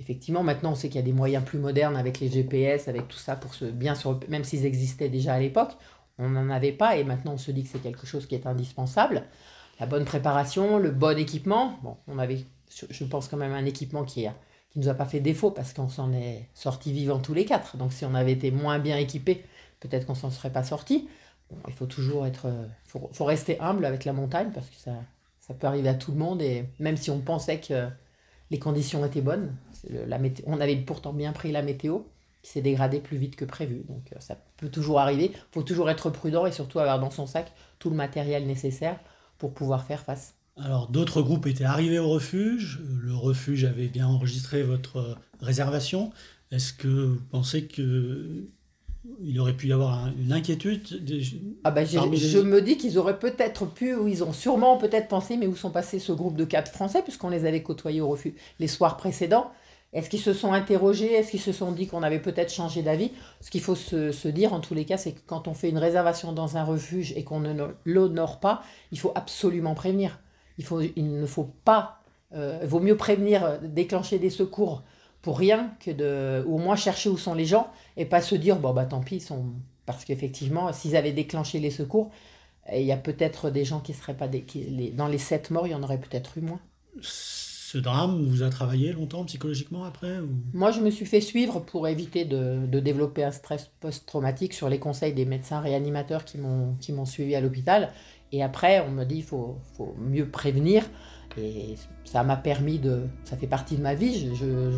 effectivement, 0.00 0.42
maintenant, 0.42 0.72
on 0.72 0.74
sait 0.74 0.88
qu'il 0.88 0.96
y 0.96 1.04
a 1.04 1.06
des 1.06 1.12
moyens 1.12 1.44
plus 1.44 1.58
modernes 1.58 1.96
avec 1.96 2.20
les 2.20 2.28
GPS, 2.28 2.88
avec 2.88 3.08
tout 3.08 3.18
ça, 3.18 3.36
pour 3.36 3.54
se 3.54 3.64
bien 3.66 3.94
rep- 3.94 4.28
même 4.28 4.44
s'ils 4.44 4.66
existaient 4.66 5.08
déjà 5.08 5.34
à 5.34 5.40
l'époque, 5.40 5.72
on 6.18 6.28
n'en 6.30 6.50
avait 6.50 6.72
pas, 6.72 6.96
et 6.96 7.04
maintenant, 7.04 7.34
on 7.34 7.38
se 7.38 7.50
dit 7.50 7.62
que 7.64 7.68
c'est 7.70 7.80
quelque 7.80 8.06
chose 8.06 8.26
qui 8.26 8.34
est 8.34 8.46
indispensable. 8.46 9.24
La 9.80 9.86
bonne 9.86 10.04
préparation, 10.04 10.78
le 10.78 10.90
bon 10.90 11.18
équipement. 11.18 11.78
Bon, 11.82 11.96
on 12.06 12.18
avait, 12.18 12.44
je 12.90 13.04
pense 13.04 13.28
quand 13.28 13.36
même 13.36 13.52
un 13.52 13.64
équipement 13.64 14.04
qui 14.04 14.26
a 14.26 14.34
qui 14.74 14.80
nous 14.80 14.88
a 14.88 14.94
pas 14.94 15.06
fait 15.06 15.20
défaut 15.20 15.50
parce 15.50 15.72
qu'on 15.72 15.88
s'en 15.88 16.12
est 16.12 16.48
sortis 16.52 16.92
vivants 16.92 17.20
tous 17.20 17.32
les 17.32 17.46
quatre. 17.46 17.76
Donc 17.76 17.92
si 17.92 18.04
on 18.04 18.14
avait 18.14 18.32
été 18.32 18.50
moins 18.50 18.78
bien 18.78 18.98
équipés, 18.98 19.44
peut-être 19.80 20.04
qu'on 20.04 20.14
s'en 20.14 20.30
serait 20.30 20.52
pas 20.52 20.64
sortis. 20.64 21.08
Il 21.68 21.72
faut 21.72 21.86
toujours 21.86 22.26
être, 22.26 22.46
euh, 22.46 22.66
faut, 22.84 23.08
faut 23.12 23.24
rester 23.24 23.60
humble 23.60 23.84
avec 23.84 24.04
la 24.04 24.12
montagne 24.12 24.50
parce 24.52 24.68
que 24.68 24.76
ça, 24.76 24.92
ça 25.40 25.54
peut 25.54 25.66
arriver 25.66 25.88
à 25.88 25.94
tout 25.94 26.10
le 26.10 26.18
monde 26.18 26.42
et 26.42 26.64
même 26.80 26.96
si 26.96 27.10
on 27.10 27.20
pensait 27.20 27.60
que 27.60 27.88
les 28.50 28.58
conditions 28.58 29.04
étaient 29.04 29.20
bonnes, 29.20 29.54
on 30.46 30.60
avait 30.60 30.76
pourtant 30.76 31.12
bien 31.12 31.32
pris 31.32 31.52
la 31.52 31.62
météo 31.62 32.00
qui 32.42 32.50
s'est 32.50 32.62
dégradée 32.62 33.00
plus 33.00 33.16
vite 33.16 33.36
que 33.36 33.44
prévu. 33.44 33.84
Donc 33.88 34.12
euh, 34.12 34.16
ça 34.20 34.36
peut 34.56 34.68
toujours 34.68 35.00
arriver. 35.00 35.30
Il 35.32 35.52
faut 35.52 35.62
toujours 35.62 35.88
être 35.88 36.10
prudent 36.10 36.46
et 36.46 36.52
surtout 36.52 36.78
avoir 36.80 36.98
dans 36.98 37.10
son 37.10 37.26
sac 37.26 37.52
tout 37.78 37.90
le 37.90 37.96
matériel 37.96 38.46
nécessaire 38.46 38.98
pour 39.38 39.54
pouvoir 39.54 39.84
faire 39.84 40.02
face. 40.02 40.33
Alors, 40.56 40.88
d'autres 40.88 41.20
groupes 41.22 41.46
étaient 41.46 41.64
arrivés 41.64 41.98
au 41.98 42.08
refuge. 42.08 42.80
Le 43.02 43.14
refuge 43.14 43.64
avait 43.64 43.88
bien 43.88 44.06
enregistré 44.06 44.62
votre 44.62 44.96
euh, 44.98 45.14
réservation. 45.40 46.12
Est-ce 46.52 46.72
que 46.72 46.88
vous 46.88 47.20
pensez 47.30 47.66
que 47.66 48.46
il 49.20 49.38
aurait 49.38 49.52
pu 49.56 49.66
y 49.66 49.72
avoir 49.72 50.04
un- 50.04 50.12
une 50.18 50.32
inquiétude 50.32 51.04
des- 51.04 51.22
Ah 51.64 51.70
bah, 51.70 51.82
les- 51.82 52.16
Je 52.16 52.38
me 52.38 52.62
dis 52.62 52.78
qu'ils 52.78 52.98
auraient 52.98 53.18
peut-être 53.18 53.66
pu, 53.66 53.94
ou 53.94 54.08
ils 54.08 54.24
ont 54.24 54.32
sûrement 54.32 54.78
peut-être 54.78 55.08
pensé, 55.08 55.36
mais 55.36 55.46
où 55.46 55.56
sont 55.56 55.70
passés 55.70 55.98
ce 55.98 56.12
groupe 56.12 56.36
de 56.36 56.44
quatre 56.44 56.72
Français, 56.72 57.02
puisqu'on 57.02 57.28
les 57.28 57.44
avait 57.44 57.62
côtoyés 57.62 58.00
au 58.00 58.08
refuge 58.08 58.32
les 58.60 58.68
soirs 58.68 58.96
précédents 58.96 59.50
Est-ce 59.92 60.08
qu'ils 60.10 60.20
se 60.20 60.32
sont 60.32 60.52
interrogés? 60.52 61.12
Est-ce 61.12 61.30
qu'ils 61.30 61.40
se 61.40 61.52
sont 61.52 61.70
dit 61.70 61.86
qu'on 61.86 62.02
avait 62.02 62.18
peut-être 62.20 62.52
changé 62.52 62.82
d'avis? 62.82 63.12
Ce 63.40 63.50
qu'il 63.50 63.60
faut 63.60 63.76
se, 63.76 64.10
se 64.10 64.26
dire, 64.28 64.52
en 64.52 64.58
tous 64.60 64.74
les 64.74 64.84
cas, 64.84 64.96
c'est 64.96 65.12
que 65.12 65.20
quand 65.26 65.46
on 65.48 65.54
fait 65.54 65.68
une 65.68 65.78
réservation 65.78 66.32
dans 66.32 66.56
un 66.56 66.64
refuge 66.64 67.12
et 67.16 67.22
qu'on 67.24 67.38
ne 67.40 67.54
l'honore 67.84 68.40
pas, 68.40 68.62
il 68.90 68.98
faut 68.98 69.12
absolument 69.14 69.74
prévenir. 69.74 70.18
Il, 70.58 70.64
faut, 70.64 70.80
il 70.80 71.20
ne 71.20 71.26
faut 71.26 71.50
pas... 71.64 72.00
euh, 72.34 72.58
il 72.62 72.68
vaut 72.68 72.80
mieux 72.80 72.96
prévenir, 72.96 73.60
déclencher 73.62 74.18
des 74.18 74.30
secours 74.30 74.82
pour 75.22 75.38
rien 75.38 75.74
que 75.80 75.90
de... 75.90 76.44
Ou 76.46 76.56
au 76.56 76.58
moins 76.58 76.76
chercher 76.76 77.08
où 77.08 77.16
sont 77.18 77.34
les 77.34 77.46
gens 77.46 77.70
et 77.96 78.04
pas 78.04 78.20
se 78.22 78.34
dire, 78.34 78.56
bon 78.58 78.72
bah 78.72 78.86
tant 78.86 79.00
pis, 79.00 79.16
ils 79.16 79.20
sont... 79.20 79.46
Parce 79.86 80.04
qu'effectivement, 80.04 80.72
s'ils 80.72 80.96
avaient 80.96 81.12
déclenché 81.12 81.60
les 81.60 81.70
secours, 81.70 82.10
il 82.72 82.82
y 82.82 82.92
a 82.92 82.96
peut-être 82.96 83.50
des 83.50 83.64
gens 83.64 83.80
qui 83.80 83.94
seraient 83.94 84.16
pas... 84.16 84.28
Des... 84.28 84.42
qui- 84.44 84.64
les- 84.64 84.90
Dans 84.90 85.08
les 85.08 85.18
sept 85.18 85.50
morts, 85.50 85.66
il 85.66 85.72
y 85.72 85.74
en 85.74 85.82
aurait 85.82 86.00
peut-être 86.00 86.38
eu 86.38 86.42
moins. 86.42 86.60
Ce 87.00 87.78
drame 87.78 88.24
vous 88.26 88.42
a 88.42 88.50
travaillé 88.50 88.92
longtemps 88.92 89.24
psychologiquement 89.24 89.84
après 89.84 90.18
ou- 90.20 90.42
Moi, 90.52 90.70
je 90.70 90.80
me 90.80 90.90
suis 90.90 91.04
fait 91.06 91.20
suivre 91.20 91.60
pour 91.60 91.88
éviter 91.88 92.24
de, 92.24 92.64
de 92.66 92.80
développer 92.80 93.24
un 93.24 93.32
stress 93.32 93.70
post-traumatique 93.80 94.54
sur 94.54 94.68
les 94.68 94.78
conseils 94.78 95.12
des 95.12 95.24
médecins 95.24 95.60
réanimateurs 95.60 96.24
qui 96.24 96.38
m'ont 96.38 96.76
qui 96.76 96.92
m'ont 96.92 97.04
suivi 97.06 97.34
à 97.34 97.40
l'hôpital. 97.40 97.92
Et 98.34 98.42
après, 98.42 98.80
on 98.86 98.90
me 98.90 99.04
dit 99.04 99.16
il 99.16 99.22
faut, 99.22 99.56
faut 99.76 99.94
mieux 99.98 100.28
prévenir. 100.28 100.82
Et 101.38 101.76
ça 102.04 102.22
m'a 102.22 102.36
permis 102.36 102.78
de. 102.78 103.02
Ça 103.24 103.36
fait 103.36 103.46
partie 103.46 103.76
de 103.76 103.82
ma 103.82 103.94
vie. 103.94 104.28
Je, 104.28 104.34
je, 104.34 104.70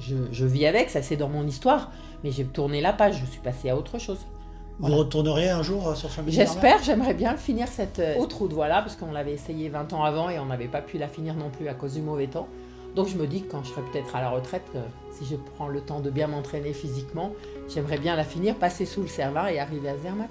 je, 0.00 0.16
je 0.32 0.44
vis 0.46 0.66
avec, 0.66 0.90
ça 0.90 1.02
c'est 1.02 1.16
dans 1.16 1.28
mon 1.28 1.46
histoire. 1.46 1.92
Mais 2.22 2.30
j'ai 2.30 2.44
tourné 2.44 2.80
la 2.80 2.92
page, 2.92 3.20
je 3.20 3.26
suis 3.26 3.40
passée 3.40 3.70
à 3.70 3.76
autre 3.76 3.98
chose. 3.98 4.18
Vous 4.78 4.86
Voilà. 4.88 4.96
retourneriez 4.96 5.50
un 5.50 5.62
jour 5.62 5.86
euh, 5.88 5.94
sur 5.94 6.10
chemin 6.10 6.30
J'espère, 6.30 6.82
j'aimerais 6.82 7.14
bien 7.14 7.36
finir 7.36 7.68
cette 7.68 8.00
euh, 8.00 8.16
autre 8.18 8.38
route, 8.38 8.52
voilà, 8.52 8.82
parce 8.82 8.96
qu'on 8.96 9.12
l'avait 9.12 9.32
essayé 9.32 9.68
20 9.68 9.92
ans 9.92 10.02
avant 10.02 10.30
et 10.30 10.38
on 10.40 10.46
n'avait 10.46 10.66
pas 10.66 10.80
pu 10.82 10.98
la 10.98 11.06
finir 11.06 11.34
non 11.34 11.48
plus 11.50 11.68
à 11.68 11.74
cause 11.74 11.94
du 11.94 12.00
mauvais 12.02 12.26
temps. 12.26 12.48
Donc 12.96 13.06
je 13.08 13.16
me 13.16 13.26
dis 13.26 13.42
que 13.42 13.52
quand 13.52 13.62
je 13.62 13.70
serai 13.70 13.82
peut-être 13.92 14.16
à 14.16 14.20
la 14.20 14.30
retraite, 14.30 14.64
euh, 14.74 14.80
si 15.12 15.24
je 15.26 15.36
prends 15.36 15.68
le 15.68 15.80
temps 15.80 16.00
de 16.00 16.10
bien 16.10 16.26
m'entraîner 16.26 16.72
physiquement, 16.72 17.30
j'aimerais 17.68 17.98
bien 17.98 18.16
la 18.16 18.24
finir, 18.24 18.56
passer 18.56 18.84
sous 18.84 19.02
le 19.02 19.08
Cervin 19.08 19.46
et 19.46 19.60
arriver 19.60 19.88
à 19.90 19.96
Zermatt. 19.98 20.30